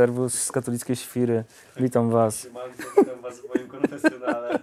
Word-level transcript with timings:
serwus 0.00 0.34
z 0.34 0.52
katolickiej 0.52 0.96
świry. 0.96 1.44
Witam 1.76 2.10
Was. 2.10 2.46
Witam 2.98 3.20
Was 3.22 3.40
w 3.40 3.48
moim 3.48 3.68
konfesjonale. 3.68 4.58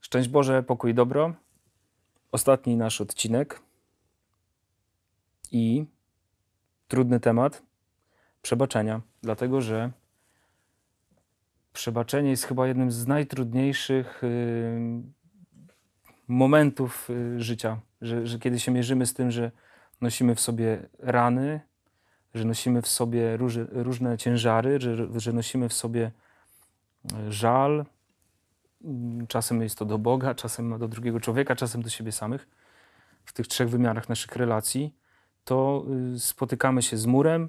Szczęść 0.00 0.28
Boże, 0.28 0.62
pokój 0.62 0.94
dobro. 0.94 1.34
Ostatni 2.32 2.76
nasz 2.76 3.00
odcinek 3.00 3.60
i 5.52 5.86
trudny 6.88 7.20
temat 7.20 7.62
przebaczenia, 8.42 9.00
dlatego 9.22 9.60
że 9.60 9.90
przebaczenie 11.74 12.30
jest 12.30 12.44
chyba 12.44 12.66
jednym 12.66 12.90
z 12.90 13.06
najtrudniejszych 13.06 14.24
y, 14.24 15.02
momentów 16.28 17.10
y, 17.10 17.40
życia, 17.40 17.80
że, 18.00 18.26
że 18.26 18.38
kiedy 18.38 18.60
się 18.60 18.72
mierzymy 18.72 19.06
z 19.06 19.14
tym, 19.14 19.30
że 19.30 19.50
nosimy 20.00 20.34
w 20.34 20.40
sobie 20.40 20.88
rany, 20.98 21.60
że 22.34 22.44
nosimy 22.44 22.82
w 22.82 22.88
sobie 22.88 23.36
róż, 23.36 23.58
różne 23.72 24.18
ciężary, 24.18 24.80
że, 24.80 25.20
że 25.20 25.32
nosimy 25.32 25.68
w 25.68 25.72
sobie 25.72 26.10
y, 27.12 27.32
żal. 27.32 27.84
Czasem 29.28 29.62
jest 29.62 29.78
to 29.78 29.84
do 29.84 29.98
Boga, 29.98 30.34
czasem 30.34 30.78
do 30.78 30.88
drugiego 30.88 31.20
człowieka, 31.20 31.56
czasem 31.56 31.82
do 31.82 31.88
siebie 31.88 32.12
samych. 32.12 32.48
W 33.24 33.32
tych 33.32 33.46
trzech 33.46 33.70
wymiarach 33.70 34.08
naszych 34.08 34.36
relacji, 34.36 34.94
to 35.44 35.84
spotykamy 36.18 36.82
się 36.82 36.96
z 36.96 37.06
murem, 37.06 37.48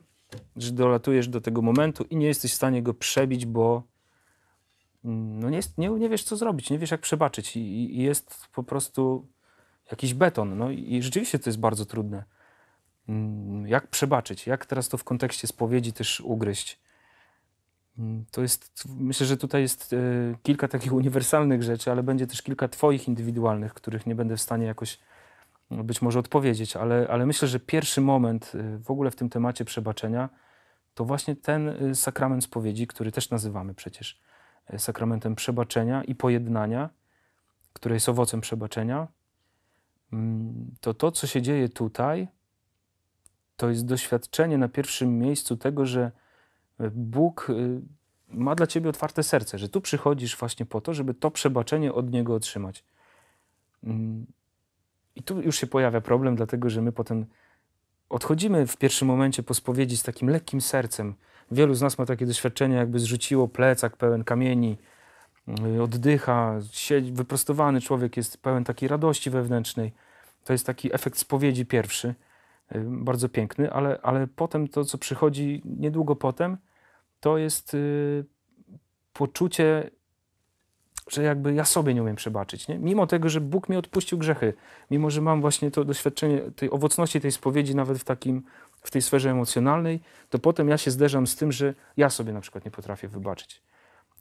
że 0.55 0.71
dolatujesz 0.71 1.27
do 1.27 1.41
tego 1.41 1.61
momentu 1.61 2.03
i 2.03 2.15
nie 2.15 2.27
jesteś 2.27 2.51
w 2.51 2.55
stanie 2.55 2.83
go 2.83 2.93
przebić, 2.93 3.45
bo 3.45 3.75
mm, 3.75 3.94
no 5.05 5.49
nie, 5.49 5.59
nie, 5.77 5.89
nie 5.89 6.09
wiesz, 6.09 6.23
co 6.23 6.37
zrobić, 6.37 6.69
nie 6.69 6.79
wiesz, 6.79 6.91
jak 6.91 7.01
przebaczyć. 7.01 7.55
I, 7.55 7.59
i 7.99 8.03
jest 8.03 8.47
po 8.53 8.63
prostu 8.63 9.27
jakiś 9.91 10.13
beton. 10.13 10.57
No 10.57 10.71
i 10.71 11.01
rzeczywiście 11.03 11.39
to 11.39 11.49
jest 11.49 11.59
bardzo 11.59 11.85
trudne. 11.85 12.23
Mm, 13.09 13.67
jak 13.67 13.87
przebaczyć? 13.87 14.47
Jak 14.47 14.65
teraz 14.65 14.89
to 14.89 14.97
w 14.97 15.03
kontekście 15.03 15.47
spowiedzi 15.47 15.93
też 15.93 16.21
ugryźć? 16.21 16.79
Mm, 17.97 18.25
to 18.31 18.41
jest, 18.41 18.83
myślę, 18.89 19.25
że 19.25 19.37
tutaj 19.37 19.61
jest 19.61 19.93
y, 19.93 20.35
kilka 20.43 20.67
takich 20.67 20.93
uniwersalnych 21.01 21.63
rzeczy, 21.63 21.91
ale 21.91 22.03
będzie 22.03 22.27
też 22.27 22.41
kilka 22.41 22.67
Twoich 22.67 23.07
indywidualnych, 23.07 23.73
których 23.73 24.05
nie 24.05 24.15
będę 24.15 24.37
w 24.37 24.41
stanie 24.41 24.65
jakoś 24.65 24.99
być 25.71 26.01
może 26.01 26.19
odpowiedzieć, 26.19 26.75
ale, 26.75 27.07
ale 27.09 27.25
myślę, 27.25 27.47
że 27.47 27.59
pierwszy 27.59 28.01
moment 28.01 28.51
y, 28.55 28.79
w 28.79 28.91
ogóle 28.91 29.11
w 29.11 29.15
tym 29.15 29.29
temacie 29.29 29.65
przebaczenia 29.65 30.29
to 30.93 31.05
właśnie 31.05 31.35
ten 31.35 31.67
y, 31.67 31.95
sakrament 31.95 32.43
spowiedzi, 32.43 32.87
który 32.87 33.11
też 33.11 33.29
nazywamy 33.29 33.73
przecież 33.73 34.21
sakramentem 34.77 35.35
przebaczenia 35.35 36.03
i 36.03 36.15
pojednania, 36.15 36.89
które 37.73 37.95
jest 37.95 38.09
owocem 38.09 38.41
przebaczenia. 38.41 39.07
Mm, 40.13 40.71
to 40.81 40.93
to, 40.93 41.11
co 41.11 41.27
się 41.27 41.41
dzieje 41.41 41.69
tutaj, 41.69 42.27
to 43.57 43.69
jest 43.69 43.85
doświadczenie 43.85 44.57
na 44.57 44.67
pierwszym 44.67 45.19
miejscu 45.19 45.57
tego, 45.57 45.85
że 45.85 46.11
Bóg 46.91 47.47
ma 48.27 48.55
dla 48.55 48.67
ciebie 48.67 48.89
otwarte 48.89 49.23
serce, 49.23 49.57
że 49.57 49.69
tu 49.69 49.81
przychodzisz 49.81 50.37
właśnie 50.37 50.65
po 50.65 50.81
to, 50.81 50.93
żeby 50.93 51.13
to 51.13 51.31
przebaczenie 51.31 51.93
od 51.93 52.11
Niego 52.11 52.35
otrzymać. 52.35 52.83
Mm, 53.83 54.25
i 55.15 55.23
tu 55.23 55.41
już 55.41 55.59
się 55.59 55.67
pojawia 55.67 56.01
problem, 56.01 56.35
dlatego 56.35 56.69
że 56.69 56.81
my 56.81 56.91
potem 56.91 57.25
odchodzimy 58.09 58.67
w 58.67 58.77
pierwszym 58.77 59.07
momencie 59.07 59.43
po 59.43 59.53
spowiedzi 59.53 59.97
z 59.97 60.03
takim 60.03 60.29
lekkim 60.29 60.61
sercem. 60.61 61.15
Wielu 61.51 61.73
z 61.73 61.81
nas 61.81 61.97
ma 61.97 62.05
takie 62.05 62.25
doświadczenie, 62.25 62.75
jakby 62.75 62.99
zrzuciło 62.99 63.47
plecak 63.47 63.97
pełen 63.97 64.23
kamieni, 64.23 64.77
y, 65.77 65.83
oddycha, 65.83 66.59
siedzi, 66.71 67.11
wyprostowany 67.11 67.81
człowiek 67.81 68.17
jest 68.17 68.37
pełen 68.37 68.63
takiej 68.63 68.89
radości 68.89 69.29
wewnętrznej. 69.29 69.93
To 70.43 70.53
jest 70.53 70.65
taki 70.65 70.95
efekt 70.95 71.17
spowiedzi 71.17 71.65
pierwszy, 71.65 72.07
y, 72.75 72.83
bardzo 72.87 73.29
piękny, 73.29 73.71
ale, 73.71 73.99
ale 74.03 74.27
potem 74.27 74.67
to, 74.67 74.85
co 74.85 74.97
przychodzi 74.97 75.61
niedługo 75.65 76.15
potem, 76.15 76.57
to 77.19 77.37
jest 77.37 77.73
y, 77.73 78.25
poczucie 79.13 79.89
że 81.09 81.23
jakby 81.23 81.53
ja 81.53 81.65
sobie 81.65 81.93
nie 81.93 82.01
umiem 82.01 82.15
przebaczyć. 82.15 82.67
Nie? 82.67 82.79
Mimo 82.79 83.07
tego, 83.07 83.29
że 83.29 83.41
Bóg 83.41 83.69
mi 83.69 83.77
odpuścił 83.77 84.17
grzechy, 84.17 84.53
mimo 84.91 85.09
że 85.09 85.21
mam 85.21 85.41
właśnie 85.41 85.71
to 85.71 85.85
doświadczenie 85.85 86.39
tej 86.39 86.71
owocności 86.71 87.21
tej 87.21 87.31
spowiedzi 87.31 87.75
nawet 87.75 87.97
w, 87.97 88.03
takim, 88.03 88.43
w 88.81 88.91
tej 88.91 89.01
sferze 89.01 89.31
emocjonalnej, 89.31 89.99
to 90.29 90.39
potem 90.39 90.69
ja 90.69 90.77
się 90.77 90.91
zderzam 90.91 91.27
z 91.27 91.35
tym, 91.35 91.51
że 91.51 91.73
ja 91.97 92.09
sobie 92.09 92.33
na 92.33 92.41
przykład 92.41 92.65
nie 92.65 92.71
potrafię 92.71 93.07
wybaczyć. 93.07 93.61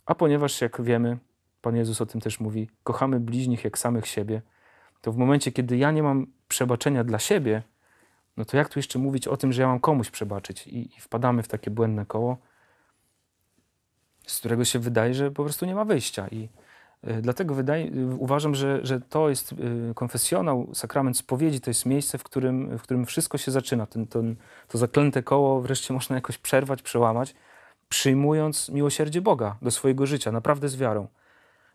A 0.07 0.15
ponieważ, 0.15 0.61
jak 0.61 0.83
wiemy, 0.83 1.19
Pan 1.63 1.77
Jezus 1.77 2.01
o 2.01 2.07
tym 2.07 2.21
też 2.21 2.41
mówi, 2.41 2.71
kochamy 2.83 3.21
bliźnich 3.21 3.65
jak 3.65 3.79
samych 3.79 4.07
siebie, 4.07 4.43
to 5.01 5.13
w 5.13 5.17
momencie, 5.17 5.53
kiedy 5.53 5.77
ja 5.77 5.91
nie 5.91 6.03
mam 6.03 6.27
przebaczenia 6.49 7.05
dla 7.05 7.19
siebie, 7.19 7.63
no 8.37 8.45
to 8.45 8.57
jak 8.57 8.69
tu 8.69 8.79
jeszcze 8.79 8.99
mówić 8.99 9.29
o 9.29 9.37
tym, 9.37 9.53
że 9.53 9.63
ja 9.63 9.69
mam 9.69 9.81
komuś 9.81 10.11
przebaczyć? 10.11 10.67
I, 10.67 10.97
i 10.97 11.01
wpadamy 11.01 11.43
w 11.43 11.49
takie 11.49 11.71
błędne 11.71 12.07
koło, 12.07 12.39
z 14.27 14.39
którego 14.39 14.65
się 14.65 14.79
wydaje, 14.79 15.15
że 15.15 15.31
po 15.31 15.45
prostu 15.45 15.67
nie 15.67 15.75
ma 15.75 15.85
wyjścia. 15.85 16.29
I, 16.29 16.49
dlatego 17.23 17.55
wydaje, 17.55 17.91
uważam, 18.19 18.55
że, 18.55 18.81
że 18.83 19.01
to 19.01 19.29
jest 19.29 19.53
e, 19.53 19.95
konfesjonał, 19.95 20.69
sakrament 20.73 21.17
spowiedzi, 21.17 21.61
to 21.61 21.71
jest 21.71 21.87
miejsce, 21.87 22.19
w 22.19 22.23
którym, 22.23 22.79
w 22.79 22.83
którym 22.83 23.07
wszystko 23.07 23.39
się 23.39 23.51
zaczyna. 23.51 23.87
Ten, 23.87 24.07
ten, 24.07 24.37
to 24.69 24.79
zaklęte 24.79 25.23
koło 25.23 25.61
wreszcie 25.61 25.95
można 25.95 26.17
jakoś 26.17 26.39
przerwać, 26.39 26.83
przełamać, 26.83 27.35
przyjmując 27.89 28.69
miłosierdzie 28.69 29.21
Boga 29.21 29.57
do 29.63 29.71
swojego 29.71 30.07
życia, 30.07 30.33
naprawdę 30.33 30.69
z 30.69 30.77
wiarą. 30.77 31.09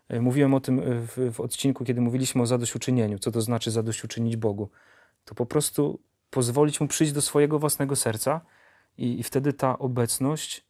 E, 0.08 0.20
mówiłem 0.20 0.54
o 0.54 0.60
tym 0.60 0.80
w, 0.84 1.32
w 1.32 1.40
odcinku, 1.40 1.84
kiedy 1.84 2.00
mówiliśmy 2.00 2.42
o 2.42 2.46
zadośćuczynieniu. 2.46 3.18
Co 3.18 3.30
to 3.30 3.40
znaczy 3.40 3.70
zadośćuczynić 3.70 4.36
Bogu? 4.36 4.70
To 5.24 5.34
po 5.34 5.46
prostu 5.46 6.00
pozwolić 6.30 6.80
Mu 6.80 6.88
przyjść 6.88 7.12
do 7.12 7.22
swojego 7.22 7.58
własnego 7.58 7.96
serca 7.96 8.40
i, 8.98 9.20
i 9.20 9.22
wtedy 9.22 9.52
ta 9.52 9.78
obecność 9.78 10.64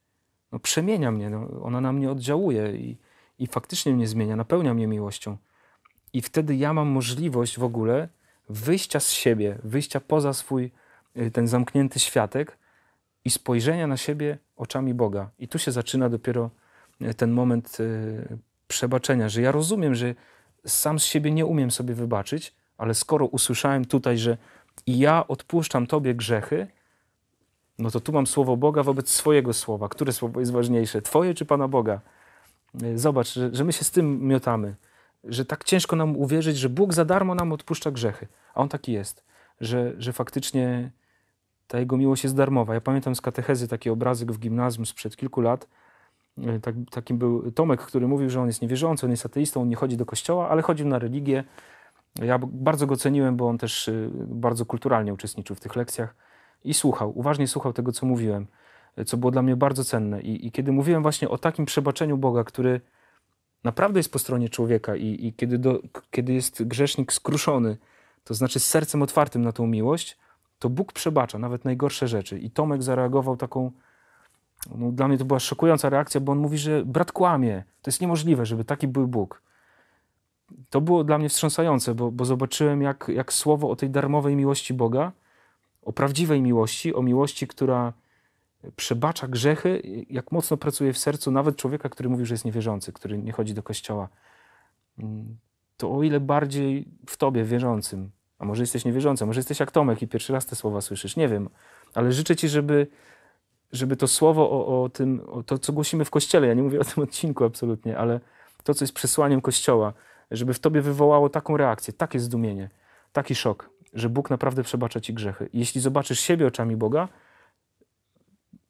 no, 0.53 0.59
przemienia 0.59 1.11
mnie, 1.11 1.31
no, 1.31 1.49
ona 1.63 1.81
na 1.81 1.93
mnie 1.93 2.11
oddziałuje 2.11 2.77
i, 2.77 2.99
i 3.41 3.47
faktycznie 3.47 3.93
mnie 3.93 4.09
zmienia, 4.09 4.37
napełnia 4.37 4.75
mnie 4.75 4.87
miłością. 4.87 5.37
I 6.13 6.23
wtedy 6.23 6.57
ja 6.57 6.73
mam 6.73 6.89
możliwość 6.89 7.59
w 7.59 7.65
ogóle 7.65 8.09
wyjścia 8.49 9.01
z 9.01 9.11
siebie, 9.11 9.59
wyjścia 9.65 10.01
poza 10.01 10.33
swój 10.33 10.71
y, 11.17 11.31
ten 11.31 11.49
zamknięty 11.49 12.01
światek 12.01 12.59
i 13.25 13.31
spojrzenia 13.31 13.87
na 13.87 13.97
siebie 13.97 14.39
oczami 14.57 14.95
Boga. 14.95 15.31
I 15.39 15.49
tu 15.49 15.59
się 15.59 15.73
zaczyna 15.73 16.09
dopiero 16.09 16.51
y, 17.03 17.15
ten 17.15 17.31
moment 17.31 17.81
y, 17.81 18.39
przebaczenia, 18.69 19.29
że 19.29 19.43
ja 19.43 19.53
rozumiem, 19.53 19.95
że 19.95 20.15
sam 20.67 20.99
z 20.99 21.05
siebie 21.05 21.31
nie 21.31 21.47
umiem 21.47 21.71
sobie 21.71 21.95
wybaczyć, 21.95 22.55
ale 22.79 22.95
skoro 22.95 23.27
usłyszałem 23.27 23.85
tutaj, 23.85 24.19
że 24.19 24.37
i 24.87 24.99
ja 24.99 25.27
odpuszczam 25.29 25.87
Tobie 25.87 26.15
grzechy, 26.15 26.67
no 27.79 27.91
to 27.91 28.01
tu 28.01 28.13
mam 28.13 28.27
słowo 28.27 28.57
Boga 28.57 28.83
wobec 28.83 29.11
swojego 29.11 29.53
słowa. 29.53 29.89
Które 29.89 30.13
słowo 30.13 30.41
jest 30.41 30.53
ważniejsze? 30.53 31.03
Twoje 31.03 31.35
czy 31.35 31.45
Pana 31.45 31.69
Boga? 31.69 32.01
Zobacz, 32.95 33.35
że, 33.35 33.51
że 33.53 33.65
my 33.65 33.73
się 33.73 33.85
z 33.85 33.91
tym 33.91 34.27
miotamy, 34.27 34.75
że 35.25 35.45
tak 35.45 35.65
ciężko 35.65 35.97
nam 35.97 36.17
uwierzyć, 36.17 36.57
że 36.57 36.69
Bóg 36.69 36.95
za 36.95 37.05
darmo 37.05 37.35
nam 37.35 37.53
odpuszcza 37.53 37.91
grzechy. 37.91 38.27
A 38.55 38.61
On 38.61 38.69
taki 38.69 38.93
jest, 38.93 39.25
że, 39.61 39.93
że 39.99 40.13
faktycznie 40.13 40.91
ta 41.67 41.79
Jego 41.79 41.97
miłość 41.97 42.25
jest 42.25 42.37
darmowa. 42.37 42.75
Ja 42.75 42.81
pamiętam 42.81 43.15
z 43.15 43.21
katechezy 43.21 43.69
taki 43.69 43.91
obrazek 43.91 44.33
w 44.33 44.39
gimnazjum 44.39 44.87
sprzed 44.87 45.17
kilku 45.17 45.41
lat. 45.41 45.69
E, 46.39 46.61
tak, 46.61 46.75
takim 46.91 47.19
był 47.19 47.53
Tomek, 47.53 47.81
który 47.81 48.09
mówił, 48.09 48.31
że 48.31 48.41
on 48.41 48.47
jest 48.47 48.63
niewierzący, 48.63 49.07
on 49.07 49.11
jest 49.11 49.27
ateistą, 49.27 49.63
on 49.63 49.69
nie 49.69 49.77
chodzi 49.77 49.97
do 49.97 50.07
kościoła, 50.07 50.49
ale 50.49 50.63
chodził 50.63 50.87
na 50.87 50.99
religię. 50.99 51.45
Ja 52.23 52.39
bardzo 52.39 52.87
go 52.87 52.97
ceniłem, 52.97 53.37
bo 53.37 53.49
on 53.49 53.59
też 53.59 53.89
e, 53.89 53.93
bardzo 54.15 54.67
kulturalnie 54.67 55.15
uczestniczył 55.15 55.57
w 55.57 55.61
tych 55.61 55.77
lekcjach 55.77 56.15
i 56.65 56.75
słuchał, 56.75 57.19
uważnie 57.19 57.49
słuchał 57.49 57.73
tego, 57.73 57.93
co 57.93 58.07
mówiłem 58.07 58.47
co 59.05 59.17
było 59.17 59.31
dla 59.31 59.43
mnie 59.43 59.57
bardzo 59.57 59.85
cenne. 59.85 60.21
I, 60.21 60.47
i 60.47 60.53
kiedy 60.53 60.73
mówiłem 60.73 61.03
właśnie 61.03 61.29
o 61.29 61.39
takim 61.39 61.65
przebaczeniu 61.65 62.19
Boga, 62.19 62.45
który 62.45 62.81
naprawdę 63.65 63.99
jest 63.99 64.13
po 64.13 64.19
stronie 64.19 64.49
człowieka 64.49 64.97
i, 64.97 65.27
i 65.27 65.33
kiedy, 65.33 65.59
do, 65.59 65.83
kiedy 66.11 66.33
jest 66.33 66.65
grzesznik 66.65 67.13
skruszony, 67.13 67.77
to 68.25 68.35
znaczy 68.35 68.61
z 68.61 68.67
sercem 68.67 69.03
otwartym 69.03 69.43
na 69.43 69.53
tą 69.53 69.67
miłość, 69.67 70.19
to 70.59 70.71
Bóg 70.71 70.93
przebacza 70.93 71.39
nawet 71.39 71.65
najgorsze 71.65 72.09
rzeczy. 72.09 72.39
I 72.39 72.51
Tomek 72.51 72.83
zareagował 72.83 73.37
taką, 73.37 73.73
no 74.75 74.93
dla 74.93 75.09
mnie 75.09 75.19
to 75.19 75.25
była 75.25 75.41
szokująca 75.41 75.89
reakcja, 75.89 76.21
bo 76.21 76.33
on 76.33 76.39
mówi, 76.39 76.59
że 76.59 76.85
brat 76.85 77.13
kłamie. 77.13 77.65
To 77.83 77.89
jest 77.91 78.01
niemożliwe, 78.01 78.47
żeby 78.47 78.65
taki 78.65 78.89
był 78.89 79.09
Bóg. 79.09 79.43
To 80.71 80.81
było 80.81 81.05
dla 81.05 81.19
mnie 81.19 81.29
wstrząsające, 81.29 81.95
bo, 81.95 82.11
bo 82.11 82.25
zobaczyłem, 82.25 82.83
jak, 82.83 83.11
jak 83.15 83.33
słowo 83.33 83.71
o 83.71 83.77
tej 83.77 83.91
darmowej 83.91 84.37
miłości 84.37 84.75
Boga, 84.75 85.13
o 85.83 85.93
prawdziwej 85.93 86.43
miłości, 86.43 86.95
o 86.95 87.03
miłości, 87.03 87.47
która 87.47 87.93
przebacza 88.77 89.29
grzechy, 89.29 89.83
jak 90.11 90.33
mocno 90.33 90.57
pracuje 90.57 90.93
w 90.93 90.99
sercu 90.99 91.31
nawet 91.31 91.57
człowieka, 91.57 91.89
który 91.89 92.09
mówi, 92.09 92.27
że 92.27 92.35
jest 92.35 92.45
niewierzący, 92.45 92.93
który 92.93 93.19
nie 93.19 93.33
chodzi 93.33 93.55
do 93.55 93.63
kościoła. 93.63 94.09
Mm, 94.99 95.39
to 95.77 95.93
o 95.97 96.03
ile 96.03 96.21
bardziej 96.21 96.89
w 97.07 97.17
tobie 97.17 97.45
wierzącym, 97.45 98.11
a 98.39 98.45
może 98.45 98.63
jesteś 98.63 98.85
niewierzący, 98.85 99.27
może 99.27 99.39
jesteś 99.39 99.61
jak 99.61 99.71
Tomek 99.71 100.03
i 100.03 100.09
pierwszy 100.09 100.33
raz 100.33 100.47
te 100.47 100.57
słowa 100.57 100.81
słyszysz, 100.81 101.17
nie 101.17 101.29
wiem, 101.29 101.49
ale 101.95 102.13
życzę 102.13 102.37
ci, 102.37 102.49
żeby 102.49 102.87
żeby 103.73 103.97
to 103.97 104.09
słowo 104.09 104.51
o, 104.51 104.83
o 104.83 104.89
tym, 104.89 105.23
o 105.29 105.43
to, 105.43 105.59
co 105.59 105.73
głosimy 105.73 106.05
w 106.05 106.11
Kościele, 106.11 106.47
ja 106.47 106.55
nie 106.55 106.63
mówię 106.63 106.81
o 106.81 106.85
tym 106.85 107.03
odcinku 107.03 107.45
absolutnie, 107.45 107.99
ale 107.99 108.21
to, 108.65 108.75
co 108.75 108.85
jest 108.85 108.95
przesłaniem 108.95 109.41
Kościoła, 109.41 109.93
żeby 110.31 110.55
w 110.55 110.59
tobie 110.59 110.83
wywołało 110.83 111.29
taką 111.29 111.57
reakcję, 111.57 111.93
takie 111.93 112.21
zdumienie, 112.21 112.71
taki 113.13 113.35
szok, 113.35 113.71
że 113.95 114.09
Bóg 114.09 114.31
naprawdę 114.31 114.63
przebacza 114.63 115.01
ci 115.01 115.15
grzechy. 115.15 115.49
Jeśli 115.53 115.81
zobaczysz 115.81 116.21
siebie 116.21 116.47
oczami 116.47 116.77
Boga, 116.77 117.09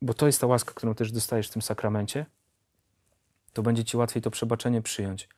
bo 0.02 0.14
to 0.14 0.26
jest 0.26 0.40
ta 0.40 0.46
łaska, 0.46 0.74
którą 0.74 0.94
też 0.94 1.12
dostajesz 1.12 1.48
w 1.48 1.52
tym 1.52 1.62
sakramencie, 1.62 2.26
to 3.52 3.62
będzie 3.62 3.84
ci 3.84 3.96
łatwiej 3.96 4.22
to 4.22 4.30
przebaczenie 4.30 4.82
przyjąć. 4.82 5.28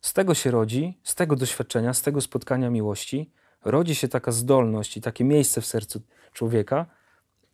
Z 0.00 0.12
tego 0.12 0.34
się 0.34 0.50
rodzi, 0.50 0.98
z 1.04 1.14
tego 1.14 1.36
doświadczenia, 1.36 1.94
z 1.94 2.02
tego 2.02 2.20
spotkania 2.20 2.70
miłości, 2.70 3.30
rodzi 3.64 3.94
się 3.94 4.08
taka 4.08 4.32
zdolność 4.32 4.96
i 4.96 5.00
takie 5.00 5.24
miejsce 5.24 5.60
w 5.60 5.66
sercu 5.66 6.02
człowieka, 6.32 6.86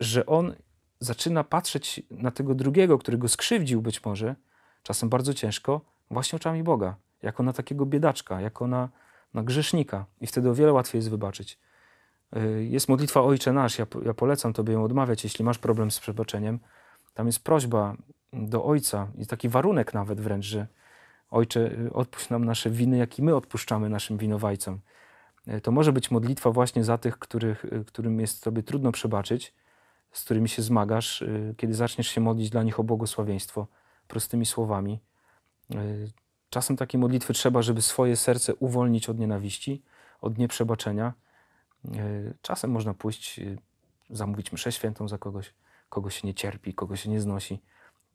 że 0.01 0.27
on 0.27 0.55
zaczyna 1.01 1.45
patrzeć 1.45 2.03
na 2.11 2.31
tego 2.31 2.55
drugiego, 2.55 2.99
który 2.99 3.19
go 3.19 3.29
skrzywdził 3.29 3.83
być 3.83 4.05
może, 4.05 4.37
czasem 4.83 5.09
bardzo 5.09 5.35
ciężko, 5.35 5.81
właśnie 6.11 6.37
oczami 6.37 6.63
Boga, 6.63 6.97
jako 7.23 7.43
na 7.43 7.53
takiego 7.53 7.87
biedaczka, 7.87 8.41
jako 8.41 8.67
na, 8.67 8.89
na 9.35 9.43
grzesznika. 9.43 10.07
I 10.21 10.27
wtedy 10.27 10.51
o 10.51 10.55
wiele 10.55 10.73
łatwiej 10.73 10.99
jest 10.99 11.11
wybaczyć. 11.11 11.59
Y, 12.37 12.65
Jest 12.65 12.89
modlitwa 12.89 13.23
Ojcze 13.23 13.53
Nasz, 13.53 13.79
ja, 13.79 13.87
ja 14.05 14.15
polecam 14.15 14.53
Tobie 14.53 14.73
ją 14.73 14.85
odmawiać, 14.85 15.25
jeśli 15.25 15.45
masz 15.45 15.59
problem 15.59 15.91
z 15.91 16.01
przebaczeniem. 16.01 16.59
Tam 17.15 17.27
jest 17.27 17.45
prośba 17.45 17.97
do 18.33 18.65
Ojca 18.65 19.09
i 19.19 19.27
taki 19.27 19.49
warunek 19.49 19.95
nawet 19.95 20.21
wręcz, 20.21 20.45
że 20.45 20.67
Ojcze, 21.31 21.61
y, 21.61 21.93
odpuść 21.93 22.31
nam 22.31 22.45
nasze 22.45 22.71
winy, 22.71 22.97
jak 22.97 23.19
i 23.19 23.23
my 23.23 23.37
odpuszczamy 23.37 23.89
naszym 23.89 24.19
winowajcom. 24.19 24.81
Y, 25.49 25.61
To 25.61 25.71
może 25.71 25.93
być 25.93 26.11
modlitwa 26.11 26.51
właśnie 26.51 26.85
za 26.85 26.99
tych, 26.99 27.19
których, 27.19 27.67
którym 27.87 28.21
jest 28.21 28.45
Tobie 28.45 28.63
trudno 28.63 28.93
przebaczyć, 28.93 29.55
z 30.13 30.25
którymi 30.25 30.49
się 30.49 30.63
zmagasz, 30.63 31.25
kiedy 31.57 31.75
zaczniesz 31.75 32.09
się 32.09 32.21
modlić 32.21 32.51
dla 32.51 32.63
nich 32.63 32.81
o 32.81 32.85
błogosławieństwo 32.85 33.67
prostymi 34.09 34.47
słowami. 34.47 35.01
Czasem 36.51 36.77
takiej 36.77 37.01
modlitwy 37.01 37.33
trzeba, 37.33 37.63
żeby 37.63 37.83
swoje 37.83 38.17
serce 38.17 38.55
uwolnić 38.55 39.09
od 39.09 39.19
nienawiści, 39.19 39.83
od 40.21 40.39
nieprzebaczenia. 40.39 41.13
Y, 41.95 42.35
Czasem 42.43 42.71
można 42.71 42.95
pójść, 42.95 43.39
y, 43.39 43.59
zamówić 44.11 44.53
mszę 44.53 44.73
świętą 44.73 45.09
za 45.09 45.19
kogoś, 45.19 45.55
kogo 45.89 46.11
się 46.11 46.27
nie 46.27 46.35
cierpi, 46.35 46.75
kogo 46.75 46.97
się 46.97 47.11
nie 47.11 47.21
znosi, 47.21 47.63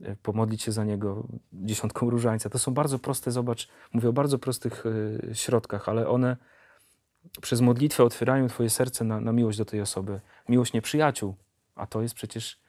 y, 0.02 0.18
pomodlić 0.24 0.62
się 0.62 0.72
za 0.72 0.84
niego 0.84 1.28
dziesiątką 1.54 2.10
różańca. 2.10 2.50
To 2.50 2.60
są 2.60 2.74
bardzo 2.74 3.00
proste, 3.00 3.32
zobacz, 3.32 3.68
mówię 3.94 4.10
o 4.10 4.14
bardzo 4.14 4.40
prostych 4.40 4.84
środkach, 5.34 5.90
ale 5.90 6.08
one 6.08 6.38
przez 7.42 7.62
modlitwę 7.62 8.04
otwierają 8.04 8.48
Twoje 8.48 8.70
serce 8.70 9.04
na, 9.04 9.20
na 9.20 9.32
miłość 9.32 9.58
do 9.58 9.66
tej 9.66 9.82
osoby. 9.82 10.22
Miłość 10.50 10.74
nieprzyjaciół, 10.74 11.36
a 11.76 11.88
to 11.88 12.02
jest 12.02 12.16
przecież 12.16 12.60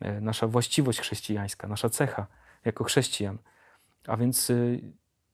e, 0.00 0.20
nasza 0.20 0.46
właściwość 0.46 1.00
chrześcijańska, 1.00 1.68
nasza 1.68 1.88
cecha 1.90 2.26
jako 2.64 2.84
chrześcijan. 2.84 3.38
A 4.06 4.16
więc 4.16 4.52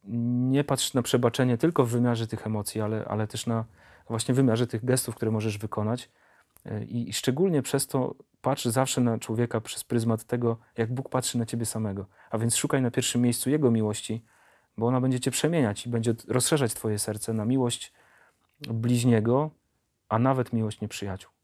nie 0.05 0.65
patrz 0.65 0.95
na 0.95 1.03
przebaczenie 1.03 1.59
tylko 1.59 1.85
w 1.85 1.91
wymiarze 1.91 2.27
tych 2.27 2.47
emocji, 2.47 2.81
ale, 2.81 3.05
ale 3.05 3.27
też 3.27 3.47
na 3.47 3.65
właśnie 4.09 4.35
wymiarze 4.35 4.67
tych 4.67 4.85
gestów, 4.85 5.15
które 5.15 5.31
możesz 5.31 5.59
wykonać. 5.59 6.11
Y, 6.67 6.85
I, 6.85 7.09
I 7.09 7.13
szczególnie 7.13 7.63
przez 7.63 7.87
to 7.87 8.15
patrz 8.43 8.65
zawsze 8.65 9.01
na 9.01 9.19
człowieka 9.19 9.61
przez 9.61 9.85
pryzmat 9.85 10.25
tego, 10.25 10.59
jak 10.77 10.95
Bóg 10.95 11.09
patrzy 11.09 11.39
na 11.39 11.47
ciebie 11.47 11.67
samego. 11.67 12.07
A 12.31 12.39
więc 12.39 12.57
szukaj 12.57 12.83
na 12.83 12.91
pierwszym 12.91 13.23
miejscu 13.23 13.51
Jego 13.51 13.71
miłości, 13.71 14.25
bo 14.77 14.87
ona 14.87 15.01
będzie 15.01 15.21
cię 15.21 15.31
przemieniać 15.31 15.87
i 15.87 15.91
będzie 15.91 16.15
rozszerzać 16.29 16.75
twoje 16.75 16.99
serce 16.99 17.33
na 17.33 17.45
miłość 17.45 17.93
bliźniego, 18.61 19.51
a 20.09 20.19
nawet 20.19 20.53
miłość 20.53 20.81
nieprzyjaciół. 20.81 21.40